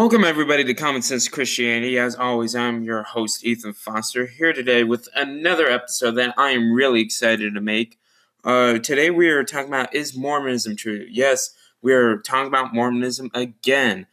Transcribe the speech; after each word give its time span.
Welcome, 0.00 0.22
everybody, 0.22 0.62
to 0.62 0.74
Common 0.74 1.02
Sense 1.02 1.26
Christianity. 1.26 1.98
As 1.98 2.14
always, 2.14 2.54
I'm 2.54 2.84
your 2.84 3.02
host, 3.02 3.44
Ethan 3.44 3.72
Foster, 3.72 4.26
here 4.26 4.52
today 4.52 4.84
with 4.84 5.08
another 5.12 5.66
episode 5.68 6.12
that 6.12 6.34
I 6.38 6.50
am 6.50 6.72
really 6.72 7.00
excited 7.00 7.52
to 7.52 7.60
make. 7.60 7.98
Uh, 8.44 8.78
today, 8.78 9.10
we 9.10 9.28
are 9.28 9.42
talking 9.42 9.66
about 9.66 9.92
is 9.92 10.16
Mormonism 10.16 10.76
true? 10.76 11.04
Yes, 11.10 11.50
we 11.82 11.92
are 11.94 12.18
talking 12.18 12.46
about 12.46 12.72
Mormonism 12.72 13.32
again. 13.34 14.06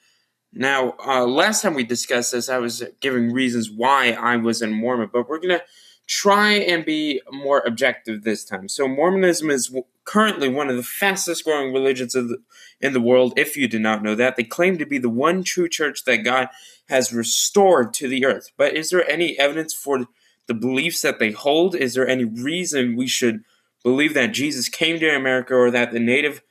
Now, 0.52 0.96
uh, 1.06 1.24
last 1.28 1.62
time 1.62 1.76
we 1.76 1.84
discussed 1.84 2.32
this, 2.32 2.50
I 2.50 2.58
was 2.58 2.84
giving 3.00 3.32
reasons 3.32 3.70
why 3.70 4.14
I 4.14 4.38
was 4.38 4.64
in 4.64 4.74
Mormon, 4.74 5.12
but 5.14 5.30
we're 5.30 5.38
going 5.38 5.60
to 5.60 5.64
try 6.08 6.54
and 6.54 6.86
be 6.86 7.22
more 7.32 7.64
objective 7.66 8.24
this 8.24 8.44
time. 8.46 8.68
So, 8.70 8.88
Mormonism 8.88 9.50
is 9.50 9.76
currently 10.06 10.48
one 10.48 10.70
of 10.70 10.78
the 10.78 10.84
fastest 10.84 11.44
growing 11.44 11.74
religions 11.74 12.14
the, 12.14 12.38
in 12.80 12.94
the 12.94 13.02
world, 13.02 13.34
if 13.38 13.58
you 13.58 13.68
did 13.68 13.82
not 13.82 14.04
know 14.04 14.16
that. 14.16 14.36
They 14.36 14.44
claim 14.44 14.78
to 14.78 14.86
be 14.86 14.98
the 14.98 15.10
one 15.10 15.44
true 15.44 15.68
church 15.68 16.04
that 16.06 16.18
God 16.18 16.50
has 16.90 17.12
restored 17.12 17.94
to 17.96 18.08
the 18.08 18.26
earth. 18.26 18.52
But 18.58 18.76
is 18.76 18.90
there 18.90 19.10
any 19.10 19.38
evidence 19.40 19.74
for 19.74 20.06
the 20.48 20.54
beliefs 20.54 21.02
that 21.02 21.20
they 21.20 21.32
hold? 21.32 21.76
Is 21.76 21.96
there 21.96 22.08
any 22.08 22.24
reason 22.24 22.96
we 22.96 23.08
should 23.08 23.44
believe 23.84 24.14
that 24.14 24.34
Jesus 24.34 24.70
came 24.70 25.00
to 25.00 25.16
America 25.16 25.56
or 25.56 25.72
that 25.72 25.92
the 25.92 26.00
Native 26.00 26.42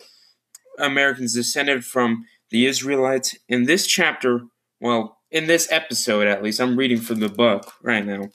Americans 0.79 1.35
descended 1.35 1.85
from 1.85 2.25
the 2.51 2.67
Israelites? 2.67 3.37
In 3.49 3.65
this 3.65 3.87
chapter, 3.87 4.47
well, 4.81 5.19
in 5.31 5.47
this 5.47 5.71
episode 5.71 6.27
at 6.27 6.43
least, 6.43 6.61
I'm 6.61 6.77
reading 6.77 7.01
from 7.01 7.21
the 7.21 7.29
book 7.29 7.73
right 7.83 8.05
now. 8.05 8.31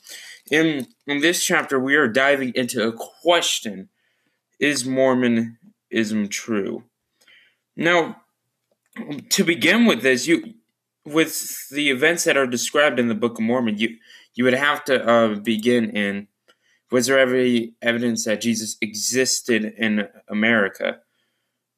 In 0.50 0.88
in 1.06 1.20
this 1.20 1.44
chapter, 1.44 1.78
we 1.78 1.96
are 1.96 2.08
diving 2.08 2.52
into 2.54 2.86
a 2.86 2.92
question: 2.92 3.88
Is 4.58 4.84
Mormonism 4.84 6.28
true? 6.28 6.84
Now, 7.76 8.22
to 9.30 9.44
begin 9.44 9.86
with 9.86 10.02
this, 10.02 10.26
you 10.26 10.54
with 11.04 11.68
the 11.70 11.90
events 11.90 12.24
that 12.24 12.36
are 12.36 12.46
described 12.46 12.98
in 12.98 13.08
the 13.08 13.14
Book 13.14 13.38
of 13.38 13.44
Mormon, 13.44 13.78
you 13.78 13.96
you 14.34 14.44
would 14.44 14.54
have 14.54 14.84
to 14.84 15.06
uh, 15.06 15.34
begin 15.36 15.90
in 15.90 16.28
was 16.90 17.06
there 17.06 17.18
ever 17.18 17.36
evidence 17.82 18.24
that 18.24 18.40
Jesus 18.40 18.76
existed 18.80 19.64
in 19.76 20.08
America? 20.28 20.98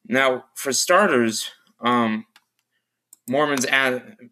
Now, 0.07 0.45
for 0.55 0.73
starters, 0.73 1.51
um, 1.79 2.25
Mormons 3.27 3.65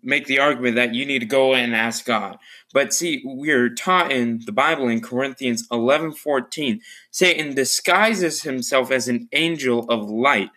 make 0.03 0.25
the 0.25 0.39
argument 0.39 0.75
that 0.75 0.93
you 0.93 1.05
need 1.05 1.19
to 1.19 1.25
go 1.25 1.53
and 1.53 1.73
ask 1.73 2.05
God. 2.05 2.37
But 2.73 2.93
see, 2.93 3.23
we 3.25 3.51
are 3.51 3.69
taught 3.69 4.11
in 4.11 4.41
the 4.45 4.51
Bible 4.51 4.87
in 4.87 5.01
Corinthians 5.01 5.67
11 5.71 6.13
14, 6.13 6.81
Satan 7.09 7.55
disguises 7.55 8.43
himself 8.43 8.91
as 8.91 9.07
an 9.07 9.29
angel 9.31 9.85
of 9.89 10.09
light, 10.09 10.49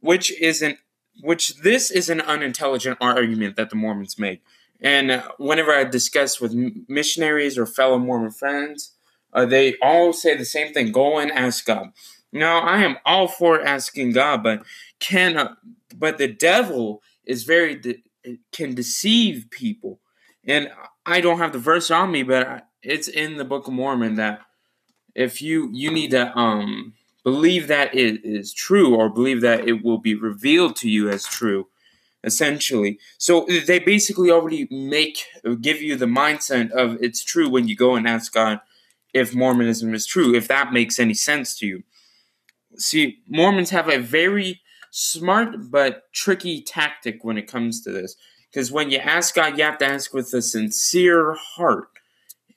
which 0.00 0.38
is 0.40 0.62
an 0.62 0.78
which 1.22 1.56
this 1.62 1.90
is 1.90 2.10
an 2.10 2.20
unintelligent 2.20 2.98
argument 3.00 3.56
that 3.56 3.70
the 3.70 3.76
Mormons 3.76 4.18
make. 4.18 4.42
And 4.82 5.22
whenever 5.38 5.72
I 5.72 5.84
discuss 5.84 6.40
with 6.42 6.54
missionaries 6.88 7.56
or 7.56 7.64
fellow 7.64 7.98
Mormon 7.98 8.32
friends, 8.32 8.92
uh, 9.32 9.46
they 9.46 9.76
all 9.80 10.12
say 10.12 10.36
the 10.36 10.44
same 10.44 10.74
thing: 10.74 10.92
go 10.92 11.18
and 11.18 11.32
ask 11.32 11.64
God. 11.64 11.92
Now, 12.32 12.60
I 12.60 12.82
am 12.82 12.98
all 13.06 13.28
for 13.28 13.62
asking 13.62 14.12
God, 14.12 14.42
but 14.42 14.62
can 14.98 15.38
uh, 15.38 15.54
but 15.96 16.18
the 16.18 16.28
devil 16.28 17.02
is 17.26 17.44
very 17.44 17.76
de- 17.76 18.02
can 18.52 18.74
deceive 18.74 19.46
people. 19.50 20.00
And 20.44 20.70
I 21.04 21.20
don't 21.20 21.38
have 21.38 21.52
the 21.52 21.58
verse 21.58 21.90
on 21.90 22.10
me, 22.12 22.22
but 22.22 22.68
it's 22.82 23.08
in 23.08 23.36
the 23.36 23.44
Book 23.44 23.66
of 23.66 23.74
Mormon 23.74 24.14
that 24.16 24.40
if 25.16 25.40
you 25.42 25.70
you 25.72 25.90
need 25.90 26.12
to 26.12 26.36
um 26.38 26.92
believe 27.24 27.66
that 27.66 27.92
it 27.94 28.24
is 28.24 28.52
true 28.52 28.94
or 28.94 29.08
believe 29.08 29.40
that 29.40 29.66
it 29.66 29.82
will 29.82 29.98
be 29.98 30.14
revealed 30.14 30.76
to 30.76 30.88
you 30.88 31.08
as 31.08 31.24
true 31.24 31.66
essentially 32.22 32.98
so 33.18 33.46
they 33.66 33.78
basically 33.78 34.30
already 34.30 34.68
make 34.70 35.24
give 35.60 35.80
you 35.80 35.96
the 35.96 36.06
mindset 36.06 36.70
of 36.70 36.96
it's 37.00 37.24
true 37.24 37.48
when 37.48 37.66
you 37.66 37.74
go 37.74 37.94
and 37.96 38.06
ask 38.06 38.32
god 38.32 38.60
if 39.12 39.34
mormonism 39.34 39.94
is 39.94 40.06
true 40.06 40.34
if 40.34 40.46
that 40.48 40.72
makes 40.72 40.98
any 40.98 41.14
sense 41.14 41.58
to 41.58 41.66
you 41.66 41.82
see 42.76 43.18
mormons 43.28 43.70
have 43.70 43.88
a 43.88 43.98
very 43.98 44.60
smart 44.90 45.70
but 45.70 46.12
tricky 46.12 46.62
tactic 46.62 47.22
when 47.22 47.38
it 47.38 47.50
comes 47.50 47.80
to 47.82 47.90
this. 47.90 48.16
Because 48.50 48.72
when 48.72 48.90
you 48.90 48.98
ask 48.98 49.34
God, 49.34 49.58
you 49.58 49.64
have 49.64 49.78
to 49.78 49.86
ask 49.86 50.14
with 50.14 50.32
a 50.32 50.42
sincere 50.42 51.34
heart. 51.34 51.88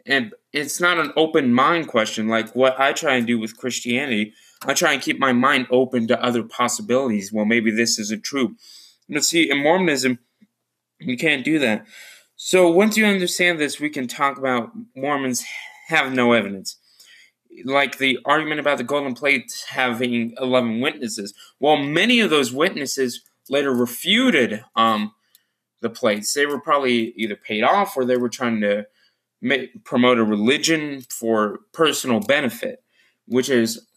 And 0.05 0.33
it's 0.53 0.79
not 0.79 0.97
an 0.97 1.11
open 1.15 1.53
mind 1.53 1.87
question 1.87 2.27
like 2.27 2.55
what 2.55 2.79
I 2.79 2.93
try 2.93 3.15
and 3.15 3.27
do 3.27 3.37
with 3.39 3.57
Christianity. 3.57 4.33
I 4.65 4.73
try 4.73 4.93
and 4.93 5.01
keep 5.01 5.19
my 5.19 5.33
mind 5.33 5.67
open 5.69 6.07
to 6.07 6.23
other 6.23 6.43
possibilities. 6.43 7.31
Well, 7.31 7.45
maybe 7.45 7.71
this 7.71 7.99
isn't 7.99 8.23
true. 8.23 8.55
But 9.07 9.23
see, 9.23 9.49
in 9.49 9.61
Mormonism, 9.61 10.19
you 10.99 11.17
can't 11.17 11.45
do 11.45 11.59
that. 11.59 11.85
So 12.35 12.69
once 12.69 12.95
you 12.97 13.05
understand 13.05 13.59
this, 13.59 13.79
we 13.79 13.89
can 13.89 14.07
talk 14.07 14.37
about 14.37 14.71
Mormons 14.95 15.43
have 15.87 16.13
no 16.13 16.33
evidence 16.33 16.77
like 17.65 17.97
the 17.97 18.19
argument 18.25 18.59
about 18.59 18.77
the 18.77 18.83
golden 18.83 19.13
plates 19.13 19.65
having 19.65 20.33
11 20.39 20.81
witnesses. 20.81 21.33
Well, 21.59 21.77
many 21.77 22.19
of 22.19 22.29
those 22.29 22.53
witnesses 22.53 23.21
later 23.49 23.73
refuted 23.73 24.63
um, 24.75 25.13
the 25.81 25.89
plates. 25.89 26.33
They 26.33 26.45
were 26.45 26.59
probably 26.59 27.13
either 27.15 27.35
paid 27.35 27.63
off 27.63 27.97
or 27.97 28.05
they 28.05 28.17
were 28.17 28.29
trying 28.29 28.61
to 28.61 28.85
promote 29.83 30.19
a 30.19 30.23
religion 30.23 31.03
for 31.09 31.59
personal 31.73 32.19
benefit, 32.19 32.83
which 33.25 33.49
is 33.49 33.87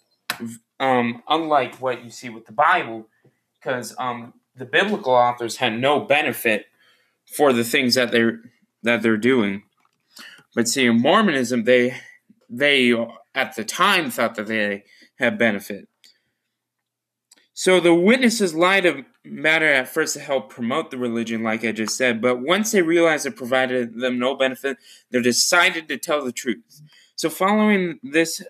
um, 0.81 1.23
unlike 1.29 1.77
what 1.77 2.05
you 2.05 2.11
see 2.11 2.29
with 2.29 2.47
the 2.47 2.53
Bible, 2.53 3.09
because 3.59 3.95
um, 3.99 4.35
the 4.57 4.65
biblical 4.65 5.13
authors 5.13 5.57
had 5.57 5.79
no 5.79 6.01
benefit 6.01 6.67
for 7.37 7.53
the 7.53 7.65
things 7.65 7.95
that 7.95 8.11
they're 8.11 8.41
that 8.83 9.03
they're 9.03 9.17
doing. 9.17 9.63
But 10.55 10.69
see, 10.69 10.87
in 10.87 11.01
Mormonism, 11.01 11.65
they 11.65 11.97
they 12.49 12.93
at 13.35 13.57
the 13.57 13.65
time 13.65 14.11
thought 14.11 14.35
that 14.35 14.47
they 14.47 14.85
had 15.19 15.39
benefit. 15.39 15.89
So 17.55 17.81
the 17.81 17.95
witnesses 17.95 18.55
lied 18.55 18.87
of 18.87 19.05
matter 19.25 19.67
at 19.67 19.89
first 19.89 20.15
to 20.15 20.21
help 20.21 20.51
promote 20.51 20.91
the 20.91 20.99
religion, 20.99 21.43
like 21.43 21.65
I 21.65 21.73
just 21.73 21.97
said, 21.97 22.21
but 22.21 22.41
once 22.41 22.73
they 22.73 22.83
realized 22.83 23.27
it 23.27 23.37
provided 23.37 24.01
them 24.01 24.19
no 24.19 24.35
benefit, 24.35 24.79
they 25.11 25.21
decided 25.21 25.87
to 25.89 25.99
tell 25.99 26.25
the 26.25 26.33
truth. 26.33 26.83
So 27.15 27.29
following 27.29 28.01
this, 28.03 28.43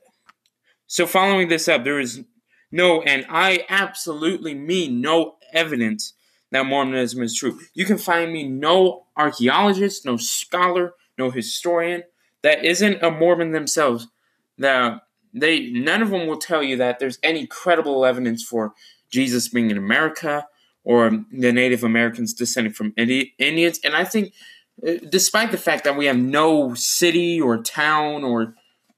so 0.86 1.06
following 1.06 1.48
this 1.48 1.68
up, 1.68 1.84
there 1.84 1.98
is 1.98 2.24
no, 2.70 3.02
and 3.02 3.26
I 3.28 3.66
absolutely 3.68 4.54
mean 4.54 5.00
no 5.00 5.36
evidence 5.52 6.14
that 6.52 6.64
Mormonism 6.64 7.22
is 7.22 7.34
true. 7.34 7.58
You 7.74 7.84
can 7.84 7.98
find 7.98 8.32
me 8.32 8.48
no 8.48 9.06
archaeologist, 9.16 10.06
no 10.06 10.16
scholar, 10.16 10.94
no 11.18 11.30
historian 11.30 12.04
that 12.42 12.64
isn't 12.64 13.02
a 13.02 13.10
Mormon 13.10 13.52
themselves 13.52 14.08
that 14.62 15.02
they 15.32 15.70
none 15.70 16.02
of 16.02 16.10
them 16.10 16.26
will 16.26 16.38
tell 16.38 16.62
you 16.62 16.76
that 16.76 16.98
there's 16.98 17.18
any 17.22 17.46
credible 17.46 18.04
evidence 18.04 18.42
for 18.42 18.72
Jesus 19.10 19.48
being 19.48 19.70
in 19.70 19.78
America 19.78 20.46
or 20.84 21.10
the 21.30 21.52
Native 21.52 21.84
Americans 21.84 22.34
descending 22.34 22.72
from 22.72 22.92
Indi- 22.96 23.34
Indians. 23.38 23.78
And 23.84 23.94
I 23.94 24.04
think, 24.04 24.32
uh, 24.86 24.94
despite 25.08 25.52
the 25.52 25.58
fact 25.58 25.84
that 25.84 25.96
we 25.96 26.06
have 26.06 26.16
no 26.16 26.74
city 26.74 27.40
or 27.40 27.62
town 27.62 28.24
or 28.24 28.54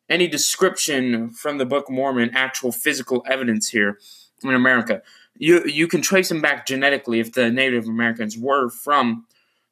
any 0.09 0.27
description 0.27 1.31
from 1.31 1.59
the 1.59 1.67
Book 1.67 1.89
of 1.89 1.95
Mormon, 1.95 2.31
actual 2.35 2.73
physical 2.73 3.23
evidence 3.29 3.69
here 3.69 3.99
in 4.43 4.55
America, 4.55 5.03
you 5.37 5.65
you 5.65 5.89
can 5.89 6.03
trace 6.03 6.29
them 6.29 6.41
back 6.41 6.67
genetically 6.67 7.21
if 7.21 7.33
the 7.33 7.51
Native 7.51 7.87
Americans 7.87 8.39
were 8.39 8.71
from 8.71 9.27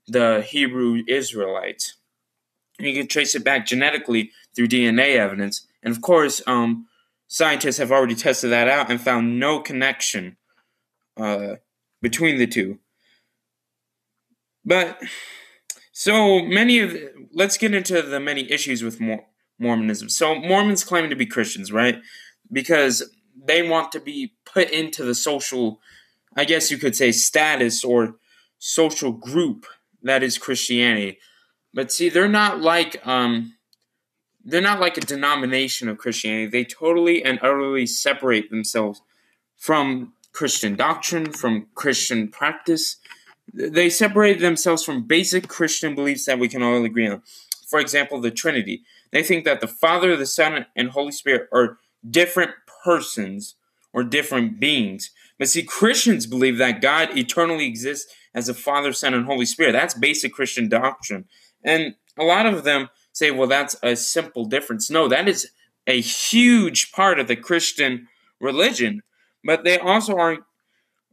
the 0.08 0.42
Hebrew 0.42 1.02
Israelites. 1.06 1.94
You 2.78 2.94
can 2.94 3.06
trace 3.06 3.34
it 3.34 3.44
back 3.44 3.66
genetically 3.66 4.32
through 4.54 4.68
DNA 4.68 5.16
evidence. 5.16 5.66
And 5.82 5.94
of 5.94 6.00
course, 6.00 6.42
um, 6.46 6.86
scientists 7.26 7.78
have 7.78 7.92
already 7.92 8.14
tested 8.14 8.50
that 8.50 8.68
out 8.68 8.90
and 8.90 9.00
found 9.00 9.38
no 9.38 9.60
connection 9.60 10.36
uh, 11.16 11.56
between 12.00 12.38
the 12.38 12.46
two. 12.46 12.78
But 14.64 15.00
so 15.92 16.40
many 16.40 16.78
of 16.78 16.92
the, 16.92 17.12
let's 17.32 17.58
get 17.58 17.74
into 17.74 18.00
the 18.02 18.20
many 18.20 18.50
issues 18.50 18.82
with 18.82 19.00
Mor- 19.00 19.26
Mormonism. 19.58 20.08
So 20.08 20.34
Mormons 20.34 20.84
claim 20.84 21.10
to 21.10 21.16
be 21.16 21.26
Christians, 21.26 21.72
right? 21.72 22.00
Because 22.50 23.10
they 23.34 23.68
want 23.68 23.92
to 23.92 24.00
be 24.00 24.34
put 24.44 24.70
into 24.70 25.04
the 25.04 25.14
social, 25.14 25.80
I 26.36 26.44
guess 26.44 26.70
you 26.70 26.78
could 26.78 26.94
say, 26.94 27.12
status 27.12 27.82
or 27.84 28.16
social 28.58 29.12
group 29.12 29.66
that 30.02 30.22
is 30.22 30.38
Christianity. 30.38 31.18
But 31.74 31.92
see, 31.92 32.08
they're 32.08 32.28
not 32.28 32.60
like 32.60 33.04
um, 33.06 33.54
they're 34.44 34.60
not 34.60 34.80
like 34.80 34.96
a 34.96 35.02
denomination 35.02 35.88
of 35.88 35.98
Christianity. 35.98 36.46
They 36.46 36.64
totally 36.64 37.24
and 37.24 37.38
utterly 37.42 37.86
separate 37.86 38.50
themselves 38.50 39.02
from 39.56 40.14
Christian 40.32 40.74
doctrine, 40.74 41.32
from 41.32 41.66
Christian 41.74 42.28
practice. 42.28 42.96
They 43.52 43.90
separate 43.90 44.40
themselves 44.40 44.84
from 44.84 45.06
basic 45.06 45.48
Christian 45.48 45.94
beliefs 45.94 46.24
that 46.26 46.38
we 46.38 46.48
can 46.48 46.62
all 46.62 46.84
agree 46.84 47.06
on. 47.06 47.22
For 47.68 47.78
example, 47.78 48.20
the 48.20 48.30
Trinity. 48.30 48.82
They 49.12 49.22
think 49.22 49.44
that 49.44 49.60
the 49.60 49.68
Father, 49.68 50.16
the 50.16 50.26
Son, 50.26 50.66
and 50.74 50.90
Holy 50.90 51.12
Spirit 51.12 51.48
are 51.52 51.78
different 52.08 52.52
persons 52.84 53.56
or 53.92 54.02
different 54.02 54.58
beings. 54.58 55.10
But 55.38 55.48
see, 55.48 55.62
Christians 55.62 56.26
believe 56.26 56.58
that 56.58 56.80
God 56.80 57.16
eternally 57.16 57.66
exists 57.66 58.12
as 58.34 58.48
a 58.48 58.54
Father, 58.54 58.92
Son, 58.92 59.14
and 59.14 59.26
Holy 59.26 59.46
Spirit. 59.46 59.72
That's 59.72 59.94
basic 59.94 60.32
Christian 60.32 60.68
doctrine. 60.68 61.26
And 61.62 61.94
a 62.18 62.24
lot 62.24 62.46
of 62.46 62.64
them 62.64 62.88
say, 63.12 63.30
well, 63.30 63.48
that's 63.48 63.76
a 63.82 63.94
simple 63.96 64.44
difference. 64.44 64.90
No, 64.90 65.08
that 65.08 65.28
is 65.28 65.50
a 65.86 66.00
huge 66.00 66.92
part 66.92 67.18
of 67.18 67.28
the 67.28 67.36
Christian 67.36 68.08
religion. 68.40 69.02
But 69.44 69.64
they 69.64 69.78
also 69.78 70.16
are 70.16 70.38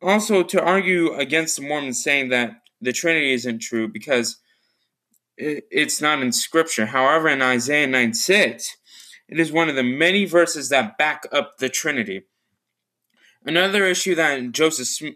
also 0.01 0.44
to 0.44 0.62
argue 0.62 1.13
against 1.13 1.57
the 1.57 1.68
Mormons 1.68 2.01
saying 2.04 2.30
that 2.30 2.62
the 2.81 2.94
Trinity 2.94 3.34
isn't 3.34 3.60
true 3.60 3.88
because 3.88 4.38
it's 5.38 6.01
not 6.01 6.22
in 6.22 6.31
Scripture. 6.31 6.88
However, 6.88 7.30
in 7.30 7.42
Isaiah 7.42 7.88
9 7.88 8.13
6, 8.13 8.78
it 9.30 9.40
is 9.40 9.52
one 9.52 9.69
of 9.69 9.75
the 9.75 9.84
many 9.84 10.25
verses 10.25 10.69
that 10.69 10.98
back 10.98 11.24
up 11.31 11.57
the 11.57 11.69
Trinity. 11.69 12.24
Another 13.45 13.86
issue 13.86 14.16
that 14.16 14.52
Joseph 14.52 14.88
Smith, 14.88 15.16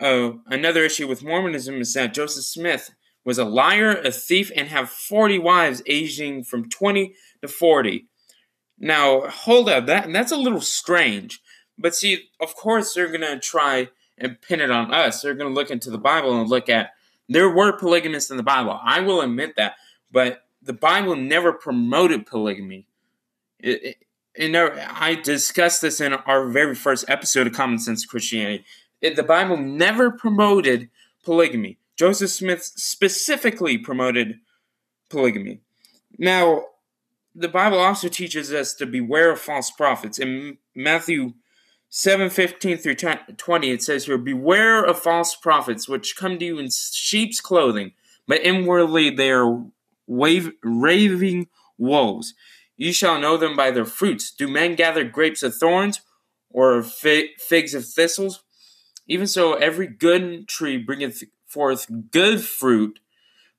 uh, 0.00 0.32
another 0.46 0.84
issue 0.84 1.06
with 1.06 1.22
Mormonism 1.22 1.80
is 1.80 1.92
that 1.94 2.14
Joseph 2.14 2.44
Smith 2.44 2.90
was 3.24 3.38
a 3.38 3.44
liar, 3.44 3.90
a 3.90 4.10
thief, 4.10 4.50
and 4.56 4.68
have 4.68 4.90
40 4.90 5.38
wives 5.38 5.82
aging 5.86 6.44
from 6.44 6.68
20 6.68 7.14
to 7.42 7.48
40. 7.48 8.06
Now, 8.78 9.28
hold 9.28 9.68
up, 9.68 9.86
that 9.86 10.10
that's 10.12 10.32
a 10.32 10.36
little 10.36 10.60
strange. 10.60 11.40
But 11.78 11.94
see, 11.94 12.28
of 12.40 12.54
course, 12.54 12.94
they're 12.94 13.08
going 13.08 13.20
to 13.20 13.38
try 13.38 13.90
and 14.16 14.40
pin 14.40 14.60
it 14.60 14.70
on 14.70 14.92
us. 14.92 15.20
They're 15.20 15.34
going 15.34 15.52
to 15.52 15.54
look 15.54 15.70
into 15.70 15.90
the 15.90 15.98
Bible 15.98 16.38
and 16.38 16.48
look 16.48 16.68
at 16.68 16.90
there 17.28 17.48
were 17.48 17.72
polygamists 17.76 18.30
in 18.30 18.36
the 18.36 18.42
Bible. 18.42 18.78
I 18.82 19.00
will 19.00 19.20
admit 19.20 19.56
that, 19.56 19.74
but 20.10 20.44
the 20.62 20.72
Bible 20.72 21.16
never 21.16 21.52
promoted 21.52 22.26
polygamy. 22.26 22.86
It, 23.58 23.84
it, 23.84 23.96
and 24.36 24.56
I 24.56 25.14
discussed 25.14 25.82
this 25.82 26.00
in 26.00 26.12
our 26.12 26.48
very 26.48 26.74
first 26.74 27.04
episode 27.08 27.46
of 27.46 27.52
Common 27.52 27.78
Sense 27.78 28.04
Christianity. 28.06 28.64
It, 29.00 29.16
the 29.16 29.22
Bible 29.22 29.56
never 29.56 30.10
promoted 30.10 30.88
polygamy. 31.24 31.78
Joseph 32.00 32.30
Smith 32.30 32.62
specifically 32.64 33.76
promoted 33.76 34.38
polygamy. 35.10 35.60
Now, 36.16 36.64
the 37.34 37.46
Bible 37.46 37.78
also 37.78 38.08
teaches 38.08 38.54
us 38.54 38.72
to 38.76 38.86
beware 38.86 39.30
of 39.30 39.38
false 39.38 39.70
prophets. 39.70 40.18
In 40.18 40.56
Matthew 40.74 41.34
7:15 41.90 42.78
through 42.78 42.94
20 42.94 43.70
it 43.70 43.82
says 43.82 44.06
here 44.06 44.16
beware 44.16 44.82
of 44.82 44.98
false 44.98 45.34
prophets 45.34 45.90
which 45.90 46.16
come 46.16 46.38
to 46.38 46.44
you 46.46 46.58
in 46.58 46.70
sheep's 46.70 47.40
clothing 47.40 47.92
but 48.26 48.40
inwardly 48.40 49.10
they 49.10 49.30
are 49.30 49.66
wave, 50.06 50.52
raving 50.62 51.48
wolves 51.76 52.32
you 52.76 52.92
shall 52.92 53.20
know 53.20 53.36
them 53.36 53.56
by 53.56 53.72
their 53.72 53.84
fruits 53.84 54.30
do 54.30 54.46
men 54.46 54.76
gather 54.76 55.02
grapes 55.02 55.42
of 55.42 55.52
thorns 55.52 56.00
or 56.48 56.80
figs 56.80 57.74
of 57.74 57.84
thistles 57.84 58.44
even 59.08 59.26
so 59.26 59.54
every 59.54 59.88
good 59.88 60.46
tree 60.46 60.76
bringeth 60.78 61.24
forth 61.50 61.86
good 62.10 62.40
fruit 62.40 63.00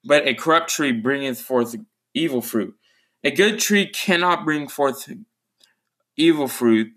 but 0.03 0.27
a 0.27 0.33
corrupt 0.33 0.69
tree 0.69 0.91
bringeth 0.91 1.39
forth 1.39 1.75
evil 2.13 2.41
fruit 2.41 2.75
a 3.23 3.31
good 3.31 3.59
tree 3.59 3.88
cannot 3.88 4.45
bring 4.45 4.67
forth 4.67 5.09
evil 6.17 6.47
fruit 6.47 6.91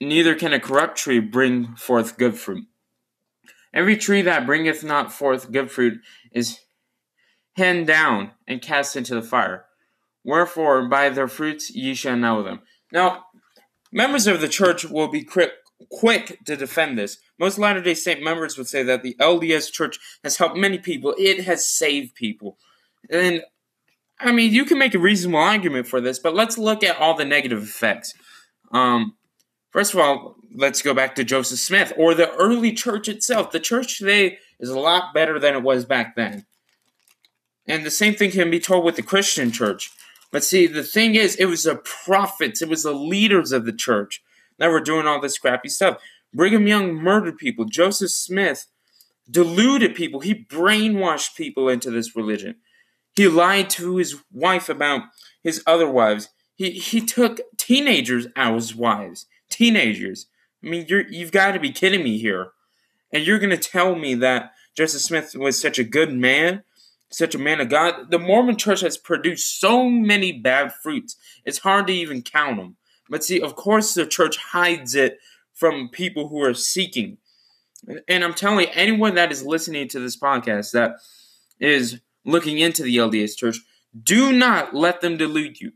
neither 0.00 0.34
can 0.34 0.52
a 0.52 0.60
corrupt 0.60 0.96
tree 0.96 1.20
bring 1.20 1.76
forth 1.76 2.16
good 2.16 2.36
fruit. 2.36 2.66
Every 3.72 3.96
tree 3.96 4.22
that 4.22 4.46
bringeth 4.46 4.82
not 4.82 5.12
forth 5.12 5.52
good 5.52 5.70
fruit 5.70 6.00
is 6.32 6.60
hewn 7.54 7.84
down 7.84 8.32
and 8.48 8.62
cast 8.62 8.96
into 8.96 9.14
the 9.14 9.22
fire. 9.22 9.66
Wherefore, 10.24 10.88
by 10.88 11.10
their 11.10 11.28
fruits 11.28 11.74
ye 11.74 11.94
shall 11.94 12.16
know 12.16 12.42
them. 12.42 12.60
Now, 12.92 13.26
members 13.92 14.26
of 14.26 14.40
the 14.40 14.48
church 14.48 14.84
will 14.84 15.08
be 15.08 15.22
quick, 15.22 15.52
quick 15.90 16.38
to 16.46 16.56
defend 16.56 16.98
this. 16.98 17.18
Most 17.40 17.58
Latter 17.58 17.80
day 17.80 17.94
Saint 17.94 18.22
members 18.22 18.56
would 18.56 18.68
say 18.68 18.84
that 18.84 19.02
the 19.02 19.16
LDS 19.18 19.72
church 19.72 19.98
has 20.22 20.36
helped 20.36 20.56
many 20.56 20.78
people, 20.78 21.14
it 21.18 21.44
has 21.44 21.66
saved 21.66 22.14
people. 22.14 22.58
And, 23.10 23.42
I 24.20 24.30
mean, 24.30 24.52
you 24.52 24.64
can 24.64 24.78
make 24.78 24.94
a 24.94 24.98
reasonable 24.98 25.40
argument 25.40 25.88
for 25.88 26.00
this, 26.00 26.20
but 26.20 26.34
let's 26.34 26.58
look 26.58 26.84
at 26.84 26.98
all 26.98 27.14
the 27.14 27.24
negative 27.24 27.62
effects. 27.62 28.14
Um, 28.70 29.16
First 29.70 29.94
of 29.94 30.00
all, 30.00 30.36
let's 30.52 30.82
go 30.82 30.92
back 30.92 31.14
to 31.14 31.24
Joseph 31.24 31.60
Smith 31.60 31.92
or 31.96 32.14
the 32.14 32.32
early 32.32 32.72
church 32.72 33.08
itself. 33.08 33.52
The 33.52 33.60
church 33.60 33.98
today 33.98 34.38
is 34.58 34.68
a 34.68 34.78
lot 34.78 35.14
better 35.14 35.38
than 35.38 35.54
it 35.54 35.62
was 35.62 35.84
back 35.84 36.16
then. 36.16 36.44
And 37.66 37.86
the 37.86 37.90
same 37.90 38.14
thing 38.14 38.32
can 38.32 38.50
be 38.50 38.58
told 38.58 38.84
with 38.84 38.96
the 38.96 39.02
Christian 39.02 39.52
church. 39.52 39.92
But 40.32 40.42
see, 40.42 40.66
the 40.66 40.82
thing 40.82 41.14
is, 41.14 41.36
it 41.36 41.46
was 41.46 41.64
the 41.64 41.76
prophets, 41.76 42.62
it 42.62 42.68
was 42.68 42.82
the 42.82 42.92
leaders 42.92 43.52
of 43.52 43.64
the 43.64 43.72
church 43.72 44.22
that 44.58 44.70
were 44.70 44.80
doing 44.80 45.06
all 45.06 45.20
this 45.20 45.38
crappy 45.38 45.68
stuff. 45.68 45.98
Brigham 46.32 46.66
Young 46.66 46.94
murdered 46.94 47.38
people. 47.38 47.64
Joseph 47.64 48.10
Smith 48.10 48.66
deluded 49.30 49.94
people. 49.94 50.20
He 50.20 50.34
brainwashed 50.34 51.36
people 51.36 51.68
into 51.68 51.90
this 51.90 52.14
religion. 52.16 52.56
He 53.14 53.28
lied 53.28 53.70
to 53.70 53.96
his 53.96 54.16
wife 54.32 54.68
about 54.68 55.02
his 55.42 55.62
other 55.66 55.90
wives. 55.90 56.28
He, 56.54 56.70
he 56.70 57.00
took 57.00 57.40
teenagers 57.56 58.26
as 58.36 58.74
wives 58.74 59.26
teenagers. 59.50 60.26
I 60.64 60.68
mean, 60.68 60.86
you're 60.88 61.06
you've 61.08 61.32
got 61.32 61.52
to 61.52 61.60
be 61.60 61.72
kidding 61.72 62.02
me 62.02 62.18
here. 62.18 62.52
And 63.12 63.26
you're 63.26 63.40
going 63.40 63.50
to 63.50 63.56
tell 63.56 63.96
me 63.96 64.14
that 64.14 64.52
Joseph 64.76 65.02
Smith 65.02 65.34
was 65.36 65.60
such 65.60 65.78
a 65.78 65.84
good 65.84 66.12
man, 66.12 66.62
such 67.10 67.34
a 67.34 67.38
man 67.38 67.60
of 67.60 67.68
God. 67.68 68.10
The 68.10 68.18
Mormon 68.18 68.56
church 68.56 68.80
has 68.82 68.96
produced 68.96 69.60
so 69.60 69.90
many 69.90 70.32
bad 70.32 70.72
fruits. 70.72 71.16
It's 71.44 71.58
hard 71.58 71.88
to 71.88 71.92
even 71.92 72.22
count 72.22 72.56
them. 72.56 72.76
But 73.08 73.24
see, 73.24 73.40
of 73.40 73.56
course, 73.56 73.94
the 73.94 74.06
church 74.06 74.36
hides 74.36 74.94
it 74.94 75.18
from 75.60 75.90
people 75.90 76.28
who 76.28 76.42
are 76.42 76.54
seeking. 76.54 77.18
And 78.08 78.24
I'm 78.24 78.34
telling 78.34 78.66
you, 78.66 78.72
anyone 78.74 79.14
that 79.14 79.30
is 79.30 79.44
listening 79.44 79.88
to 79.88 80.00
this 80.00 80.18
podcast 80.18 80.72
that 80.72 80.92
is 81.60 82.00
looking 82.24 82.58
into 82.58 82.82
the 82.82 82.96
LDS 82.96 83.36
church, 83.36 83.58
do 84.02 84.32
not 84.32 84.74
let 84.74 85.02
them 85.02 85.18
delude 85.18 85.60
you. 85.60 85.72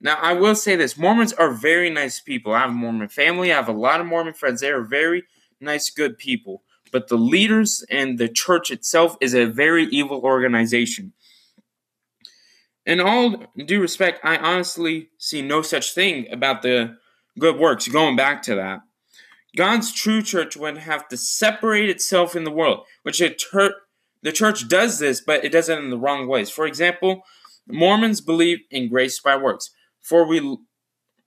Now, 0.00 0.16
I 0.20 0.32
will 0.32 0.54
say 0.54 0.76
this 0.76 0.96
Mormons 0.96 1.32
are 1.32 1.50
very 1.50 1.90
nice 1.90 2.20
people. 2.20 2.52
I 2.52 2.60
have 2.60 2.70
a 2.70 2.74
Mormon 2.74 3.08
family, 3.08 3.52
I 3.52 3.56
have 3.56 3.68
a 3.68 3.72
lot 3.72 4.00
of 4.00 4.06
Mormon 4.06 4.34
friends. 4.34 4.60
They 4.60 4.70
are 4.70 4.82
very 4.82 5.24
nice, 5.60 5.90
good 5.90 6.18
people. 6.18 6.62
But 6.92 7.08
the 7.08 7.16
leaders 7.16 7.84
and 7.90 8.18
the 8.18 8.28
church 8.28 8.70
itself 8.70 9.16
is 9.20 9.34
a 9.34 9.46
very 9.46 9.86
evil 9.86 10.20
organization. 10.20 11.14
In 12.84 13.00
all 13.00 13.42
due 13.56 13.80
respect, 13.80 14.20
I 14.22 14.36
honestly 14.36 15.08
see 15.18 15.42
no 15.42 15.62
such 15.62 15.92
thing 15.92 16.28
about 16.30 16.62
the 16.62 16.96
good 17.38 17.58
works, 17.58 17.88
going 17.88 18.14
back 18.14 18.42
to 18.42 18.54
that. 18.54 18.80
God's 19.56 19.92
true 19.92 20.22
church 20.22 20.56
would 20.56 20.78
have 20.78 21.08
to 21.08 21.16
separate 21.16 21.88
itself 21.88 22.36
in 22.36 22.44
the 22.44 22.50
world, 22.50 22.84
which 23.02 23.18
ter- 23.18 23.74
the 24.22 24.32
church 24.32 24.68
does 24.68 24.98
this, 24.98 25.20
but 25.20 25.44
it 25.44 25.50
does 25.50 25.68
it 25.68 25.78
in 25.78 25.90
the 25.90 25.98
wrong 25.98 26.28
ways. 26.28 26.50
For 26.50 26.66
example, 26.66 27.22
Mormons 27.66 28.20
believe 28.20 28.58
in 28.70 28.88
grace 28.88 29.18
by 29.18 29.36
works. 29.36 29.70
For 30.00 30.26
we 30.26 30.58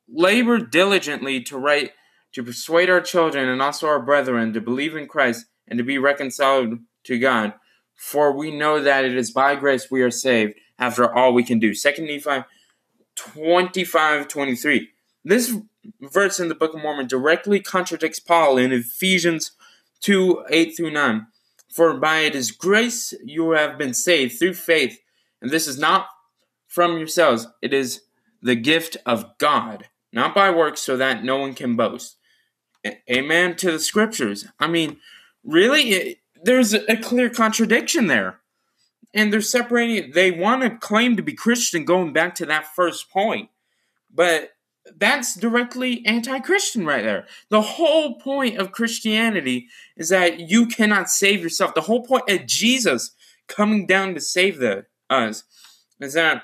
labor 0.08 0.60
diligently 0.60 1.42
to 1.44 1.58
write 1.58 1.92
to 2.34 2.44
persuade 2.44 2.90
our 2.90 3.02
children 3.02 3.50
and 3.50 3.62
also 3.62 3.88
our 3.88 4.02
brethren 4.02 4.54
to 4.54 4.62
believe 4.62 4.96
in 4.96 5.08
Christ 5.08 5.48
and 5.68 5.78
to 5.78 5.84
be 5.84 5.98
reconciled 5.98 6.80
to 7.06 7.20
God. 7.20 7.54
For 7.96 8.32
we 8.32 8.56
know 8.56 8.82
that 8.82 9.04
it 9.04 9.16
is 9.16 9.32
by 9.32 9.56
grace 9.56 9.90
we 9.90 10.02
are 10.02 10.12
saved 10.12 10.54
after 10.78 11.14
all 11.14 11.34
we 11.34 11.44
can 11.44 11.60
do. 11.60 11.74
2 11.74 11.92
Nephi 12.00 12.46
25 13.16 14.28
23. 14.28 14.90
This 15.26 15.58
verse 16.02 16.40
in 16.40 16.50
the 16.50 16.56
Book 16.56 16.74
of 16.74 16.82
Mormon 16.82 17.08
directly 17.08 17.60
contradicts 17.60 18.20
Paul 18.20 18.58
in 18.58 18.72
Ephesians 18.72 19.52
2 20.02 20.46
8 20.50 20.76
through 20.76 20.92
9. 20.92 21.28
For 21.70 21.94
by 21.96 22.20
it 22.20 22.36
is 22.36 22.52
grace 22.52 23.14
you 23.24 23.52
have 23.52 23.78
been 23.78 23.94
saved 23.94 24.40
through 24.40 24.56
faith, 24.56 25.00
and 25.42 25.52
this 25.52 25.68
is 25.68 25.78
not 25.78 26.08
from 26.68 26.98
yourselves, 26.98 27.48
it 27.62 27.74
is 27.74 28.02
the 28.42 28.56
gift 28.56 28.98
of 29.06 29.38
God, 29.38 29.90
not 30.14 30.34
by 30.34 30.50
works, 30.50 30.82
so 30.82 30.96
that 30.98 31.24
no 31.24 31.38
one 31.38 31.54
can 31.54 31.76
boast. 31.76 32.16
Amen 33.10 33.56
to 33.58 33.72
the 33.72 33.80
scriptures. 33.80 34.48
I 34.60 34.68
mean, 34.68 34.98
really, 35.44 35.82
it, 35.90 36.18
there's 36.42 36.74
a 36.74 36.96
clear 36.96 37.30
contradiction 37.30 38.08
there. 38.08 38.40
And 39.14 39.34
they're 39.34 39.42
separating, 39.42 40.12
they 40.12 40.30
want 40.30 40.62
to 40.62 40.70
claim 40.70 41.18
to 41.18 41.24
be 41.24 41.34
Christian 41.34 41.84
going 41.84 42.14
back 42.14 42.36
to 42.36 42.46
that 42.46 42.74
first 42.76 43.10
point. 43.10 43.50
But 44.14 44.52
that's 44.98 45.36
directly 45.36 46.06
anti 46.06 46.40
Christian 46.40 46.86
right 46.86 47.04
there. 47.04 47.28
The 47.50 47.62
whole 47.62 48.20
point 48.20 48.58
of 48.58 48.72
Christianity 48.72 49.68
is 49.98 50.10
that 50.10 50.40
you 50.40 50.68
cannot 50.68 51.10
save 51.10 51.42
yourself. 51.42 51.74
The 51.74 51.82
whole 51.82 52.04
point 52.04 52.30
of 52.30 52.46
Jesus 52.46 53.12
coming 53.48 53.86
down 53.86 54.14
to 54.14 54.22
save 54.22 54.60
the, 54.60 54.86
us 55.10 55.44
is 56.00 56.14
that 56.14 56.44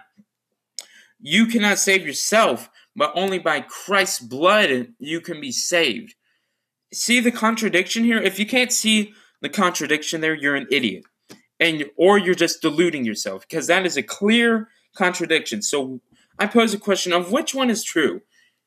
you 1.19 1.45
cannot 1.47 1.79
save 1.79 2.05
yourself, 2.05 2.69
but 2.95 3.11
only 3.15 3.39
by 3.39 3.61
Christ's 3.61 4.19
blood 4.19 4.93
you 4.99 5.21
can 5.21 5.39
be 5.39 5.51
saved. 5.51 6.15
See 6.93 7.19
the 7.19 7.31
contradiction 7.31 8.03
here? 8.03 8.21
If 8.21 8.39
you 8.39 8.45
can't 8.45 8.71
see 8.71 9.13
the 9.41 9.49
contradiction 9.49 10.21
there, 10.21 10.35
you're 10.35 10.55
an 10.55 10.67
idiot. 10.69 11.03
And 11.59 11.85
or 11.95 12.17
you're 12.17 12.35
just 12.35 12.61
deluding 12.61 13.05
yourself 13.05 13.47
because 13.47 13.67
that 13.67 13.85
is 13.85 13.95
a 13.95 14.03
clear 14.03 14.67
contradiction. 14.95 15.61
So 15.61 16.01
I 16.37 16.47
pose 16.47 16.73
a 16.73 16.79
question 16.79 17.13
of 17.13 17.31
which 17.31 17.55
one 17.55 17.69
is 17.69 17.83
true? 17.83 18.21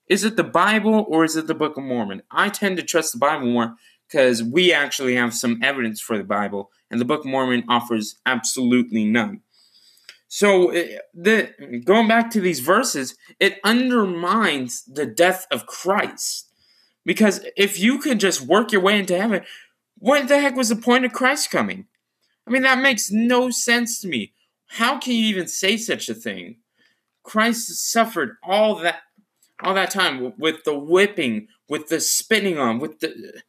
Is 0.08 0.24
it 0.24 0.36
the 0.36 0.44
Bible 0.44 1.04
or 1.08 1.24
is 1.24 1.36
it 1.36 1.46
the 1.46 1.54
Book 1.54 1.76
of 1.76 1.84
Mormon? 1.84 2.22
I 2.30 2.48
tend 2.48 2.76
to 2.78 2.82
trust 2.82 3.12
the 3.12 3.18
Bible 3.18 3.46
more 3.46 3.74
because 4.08 4.42
we 4.42 4.72
actually 4.72 5.16
have 5.16 5.34
some 5.34 5.60
evidence 5.62 6.00
for 6.00 6.16
the 6.16 6.24
Bible, 6.24 6.70
and 6.90 6.98
the 6.98 7.04
Book 7.04 7.20
of 7.20 7.26
Mormon 7.26 7.64
offers 7.68 8.16
absolutely 8.24 9.04
none. 9.04 9.42
So, 10.28 10.70
eh, 10.70 10.98
the 11.14 11.82
going 11.84 12.08
back 12.08 12.30
to 12.30 12.40
these 12.40 12.60
verses, 12.60 13.16
it 13.38 13.60
undermines 13.64 14.84
the 14.84 15.06
death 15.06 15.46
of 15.50 15.66
Christ. 15.66 16.46
Because 17.04 17.44
if 17.56 17.78
you 17.78 17.98
could 17.98 18.20
just 18.20 18.42
work 18.42 18.70
your 18.70 18.82
way 18.82 18.98
into 18.98 19.18
heaven, 19.18 19.42
what 19.96 20.28
the 20.28 20.38
heck 20.40 20.56
was 20.56 20.68
the 20.68 20.76
point 20.76 21.06
of 21.06 21.12
Christ 21.12 21.50
coming? 21.50 21.86
I 22.46 22.50
mean, 22.50 22.62
that 22.62 22.80
makes 22.80 23.10
no 23.10 23.50
sense 23.50 24.00
to 24.00 24.08
me. 24.08 24.32
How 24.66 24.98
can 24.98 25.14
you 25.14 25.24
even 25.26 25.48
say 25.48 25.76
such 25.76 26.08
a 26.08 26.14
thing? 26.14 26.56
Christ 27.22 27.90
suffered 27.90 28.36
all 28.42 28.76
that 28.76 29.00
all 29.62 29.74
that 29.74 29.90
time 29.90 30.34
with 30.38 30.64
the 30.64 30.78
whipping, 30.78 31.48
with 31.68 31.88
the 31.88 32.00
spitting 32.00 32.58
on, 32.58 32.78
with 32.78 33.00
the 33.00 33.42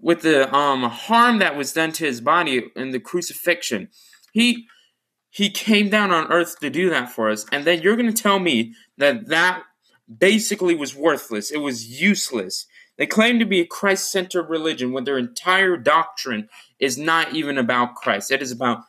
with 0.00 0.22
the 0.22 0.54
um 0.54 0.84
harm 0.84 1.38
that 1.38 1.56
was 1.56 1.72
done 1.72 1.92
to 1.92 2.04
his 2.04 2.20
body 2.20 2.70
in 2.76 2.90
the 2.92 3.00
crucifixion. 3.00 3.88
He 4.32 4.66
he 5.30 5.50
came 5.50 5.88
down 5.88 6.10
on 6.10 6.32
earth 6.32 6.58
to 6.60 6.70
do 6.70 6.90
that 6.90 7.10
for 7.10 7.30
us, 7.30 7.46
and 7.52 7.64
then 7.64 7.82
you're 7.82 7.96
going 7.96 8.12
to 8.12 8.22
tell 8.22 8.38
me 8.38 8.74
that 8.96 9.28
that 9.28 9.62
basically 10.18 10.74
was 10.74 10.94
worthless. 10.94 11.50
It 11.50 11.58
was 11.58 12.00
useless. 12.00 12.66
They 12.96 13.06
claim 13.06 13.38
to 13.38 13.44
be 13.44 13.60
a 13.60 13.66
Christ 13.66 14.10
centered 14.10 14.48
religion 14.48 14.92
when 14.92 15.04
their 15.04 15.18
entire 15.18 15.76
doctrine 15.76 16.48
is 16.80 16.98
not 16.98 17.34
even 17.34 17.58
about 17.58 17.94
Christ. 17.94 18.32
It 18.32 18.42
is 18.42 18.50
about 18.50 18.80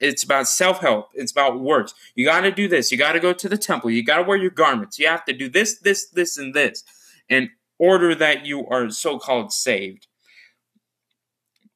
it's 0.00 0.22
about 0.22 0.48
self 0.48 0.80
help. 0.80 1.10
It's 1.14 1.32
about 1.32 1.60
works. 1.60 1.94
You 2.14 2.24
got 2.24 2.42
to 2.42 2.50
do 2.50 2.68
this. 2.68 2.92
You 2.92 2.98
got 2.98 3.12
to 3.12 3.20
go 3.20 3.32
to 3.32 3.48
the 3.48 3.58
temple. 3.58 3.90
You 3.90 4.04
got 4.04 4.18
to 4.18 4.22
wear 4.22 4.36
your 4.36 4.50
garments. 4.50 4.98
You 4.98 5.06
have 5.06 5.24
to 5.26 5.32
do 5.32 5.48
this, 5.48 5.78
this, 5.78 6.08
this, 6.08 6.36
and 6.36 6.54
this 6.54 6.84
in 7.28 7.50
order 7.78 8.14
that 8.14 8.46
you 8.46 8.66
are 8.66 8.90
so 8.90 9.18
called 9.18 9.52
saved. 9.52 10.06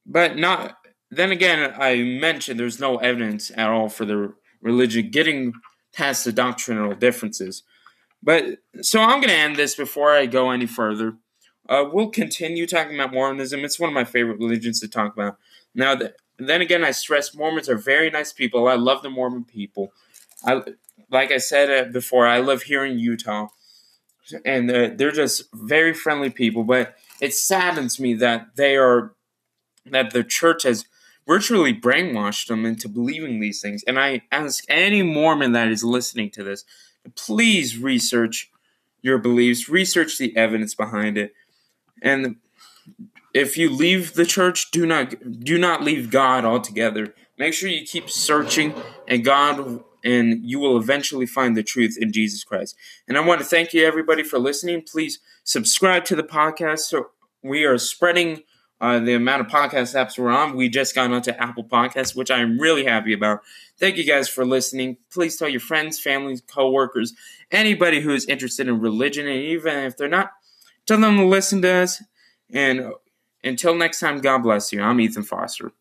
But 0.04 0.36
not. 0.36 0.76
Then 1.10 1.30
again, 1.30 1.74
I 1.78 2.02
mentioned 2.02 2.60
there's 2.60 2.80
no 2.80 2.98
evidence 2.98 3.50
at 3.56 3.68
all 3.68 3.88
for 3.88 4.04
the 4.04 4.34
religion 4.60 5.10
getting 5.10 5.54
past 5.94 6.24
the 6.24 6.32
doctrinal 6.32 6.94
differences. 6.94 7.62
But 8.22 8.58
so 8.82 9.00
I'm 9.00 9.20
going 9.20 9.28
to 9.28 9.34
end 9.34 9.56
this 9.56 9.74
before 9.74 10.10
I 10.10 10.26
go 10.26 10.50
any 10.50 10.66
further. 10.66 11.16
Uh, 11.68 11.84
we'll 11.90 12.10
continue 12.10 12.66
talking 12.66 12.94
about 12.94 13.12
Mormonism. 13.12 13.64
It's 13.64 13.78
one 13.78 13.88
of 13.88 13.94
my 13.94 14.04
favorite 14.04 14.38
religions 14.38 14.80
to 14.80 14.88
talk 14.88 15.12
about. 15.12 15.36
Now, 15.74 15.94
the, 16.38 16.44
then 16.46 16.60
again, 16.60 16.84
I 16.84 16.92
stress 16.92 17.34
Mormons 17.34 17.68
are 17.68 17.76
very 17.76 18.10
nice 18.10 18.32
people. 18.32 18.68
I 18.68 18.74
love 18.74 19.02
the 19.02 19.10
Mormon 19.10 19.44
people. 19.44 19.92
I, 20.44 20.62
like 21.10 21.30
I 21.30 21.38
said 21.38 21.70
uh, 21.70 21.90
before, 21.90 22.26
I 22.26 22.40
live 22.40 22.62
here 22.62 22.84
in 22.84 22.98
Utah, 22.98 23.48
and 24.44 24.70
uh, 24.70 24.90
they're 24.94 25.12
just 25.12 25.44
very 25.52 25.92
friendly 25.92 26.30
people. 26.30 26.64
But 26.64 26.96
it 27.20 27.34
saddens 27.34 27.98
me 27.98 28.14
that 28.14 28.56
they 28.56 28.76
are 28.76 29.14
that 29.86 30.12
the 30.12 30.22
church 30.22 30.64
has 30.64 30.84
virtually 31.26 31.74
brainwashed 31.74 32.48
them 32.48 32.64
into 32.64 32.88
believing 32.88 33.40
these 33.40 33.60
things. 33.60 33.84
And 33.86 33.98
I 33.98 34.22
ask 34.32 34.64
any 34.68 35.02
Mormon 35.02 35.52
that 35.52 35.68
is 35.68 35.84
listening 35.84 36.30
to 36.30 36.42
this, 36.42 36.64
please 37.14 37.78
research 37.78 38.50
your 39.02 39.18
beliefs, 39.18 39.68
research 39.68 40.18
the 40.18 40.36
evidence 40.36 40.74
behind 40.74 41.18
it, 41.18 41.32
and 42.02 42.36
if 43.38 43.56
you 43.56 43.70
leave 43.70 44.14
the 44.14 44.26
church, 44.26 44.70
do 44.70 44.84
not 44.84 45.14
do 45.40 45.58
not 45.58 45.82
leave 45.82 46.10
God 46.10 46.44
altogether. 46.44 47.14
Make 47.38 47.54
sure 47.54 47.68
you 47.68 47.86
keep 47.86 48.10
searching, 48.10 48.74
and 49.06 49.24
God 49.24 49.84
and 50.04 50.44
you 50.44 50.58
will 50.58 50.76
eventually 50.76 51.26
find 51.26 51.56
the 51.56 51.62
truth 51.62 51.96
in 52.00 52.12
Jesus 52.12 52.44
Christ. 52.44 52.76
And 53.06 53.16
I 53.16 53.20
want 53.20 53.40
to 53.40 53.46
thank 53.46 53.72
you 53.74 53.84
everybody 53.84 54.22
for 54.22 54.38
listening. 54.38 54.82
Please 54.82 55.18
subscribe 55.44 56.04
to 56.06 56.16
the 56.16 56.22
podcast. 56.22 56.80
So 56.80 57.10
we 57.42 57.64
are 57.64 57.78
spreading 57.78 58.42
uh, 58.80 59.00
the 59.00 59.14
amount 59.14 59.40
of 59.40 59.48
podcast 59.48 59.94
apps 59.94 60.18
we're 60.18 60.30
on. 60.30 60.56
We 60.56 60.68
just 60.68 60.94
got 60.94 61.10
onto 61.10 61.32
Apple 61.32 61.64
Podcasts, 61.64 62.14
which 62.14 62.30
I'm 62.30 62.58
really 62.58 62.84
happy 62.84 63.12
about. 63.12 63.40
Thank 63.76 63.96
you 63.96 64.04
guys 64.04 64.28
for 64.28 64.44
listening. 64.44 64.98
Please 65.12 65.36
tell 65.36 65.48
your 65.48 65.60
friends, 65.60 65.98
families, 65.98 66.40
coworkers, 66.40 67.12
anybody 67.50 68.00
who 68.00 68.14
is 68.14 68.24
interested 68.26 68.68
in 68.68 68.80
religion, 68.80 69.26
and 69.26 69.40
even 69.40 69.78
if 69.78 69.96
they're 69.96 70.08
not, 70.08 70.30
tell 70.86 71.00
them 71.00 71.16
to 71.16 71.24
listen 71.24 71.60
to 71.62 71.70
us. 71.70 72.02
And 72.52 72.92
until 73.42 73.74
next 73.74 74.00
time, 74.00 74.20
God 74.20 74.38
bless 74.38 74.72
you. 74.72 74.82
I'm 74.82 75.00
Ethan 75.00 75.22
Foster. 75.22 75.72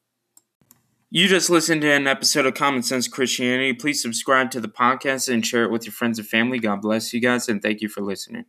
You 1.10 1.28
just 1.28 1.50
listened 1.50 1.82
to 1.82 1.92
an 1.92 2.06
episode 2.06 2.46
of 2.46 2.54
Common 2.54 2.84
Sense 2.84 3.08
Christianity. 3.08 3.74
Please 3.74 4.02
subscribe 4.02 4.52
to 4.52 4.60
the 4.60 4.68
podcast 4.68 5.32
and 5.32 5.46
share 5.46 5.64
it 5.64 5.72
with 5.72 5.86
your 5.86 5.94
friends 5.94 6.20
and 6.20 6.28
family. 6.28 6.60
God 6.60 6.82
bless 6.82 7.14
you 7.14 7.22
guys, 7.22 7.48
and 7.48 7.62
thank 7.62 7.82
you 7.82 7.88
for 7.88 8.02
listening. 8.02 8.46